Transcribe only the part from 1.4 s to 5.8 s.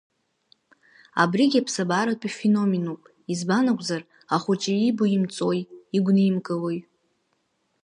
иԥсабаратәу феноменуп, избан акәзар, ахәыҷы иибо имҵои,